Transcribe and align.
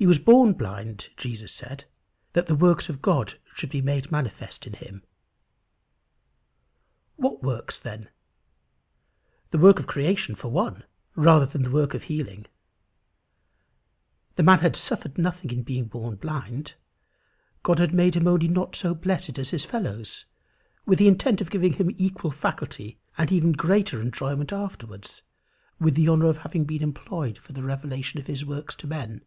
He 0.00 0.06
was 0.06 0.20
born 0.20 0.52
blind, 0.52 1.08
Jesus 1.16 1.50
said, 1.52 1.84
"that 2.32 2.46
the 2.46 2.54
works 2.54 2.88
of 2.88 3.02
God 3.02 3.36
should 3.56 3.70
be 3.70 3.82
made 3.82 4.12
manifest 4.12 4.64
in 4.64 4.74
him." 4.74 5.02
What 7.16 7.42
works, 7.42 7.80
then? 7.80 8.08
The 9.50 9.58
work 9.58 9.80
of 9.80 9.88
creation 9.88 10.36
for 10.36 10.52
one, 10.52 10.84
rather 11.16 11.46
than 11.46 11.64
the 11.64 11.70
work 11.72 11.94
of 11.94 12.04
healing. 12.04 12.46
The 14.36 14.44
man 14.44 14.60
had 14.60 14.76
suffered 14.76 15.18
nothing 15.18 15.50
in 15.50 15.64
being 15.64 15.86
born 15.88 16.14
blind. 16.14 16.74
God 17.64 17.80
had 17.80 17.92
made 17.92 18.14
him 18.14 18.28
only 18.28 18.46
not 18.46 18.76
so 18.76 18.94
blessed 18.94 19.36
as 19.36 19.48
his 19.48 19.64
fellows, 19.64 20.26
with 20.86 21.00
the 21.00 21.08
intent 21.08 21.40
of 21.40 21.50
giving 21.50 21.72
him 21.72 21.92
equal 21.98 22.30
faculty 22.30 23.00
and 23.16 23.32
even 23.32 23.50
greater 23.50 24.00
enjoyment 24.00 24.52
afterwards, 24.52 25.22
with 25.80 25.96
the 25.96 26.08
honour 26.08 26.26
of 26.26 26.46
being 26.52 26.82
employed 26.82 27.36
for 27.36 27.52
the 27.52 27.64
revelation 27.64 28.20
of 28.20 28.28
his 28.28 28.44
works 28.44 28.76
to 28.76 28.86
men. 28.86 29.22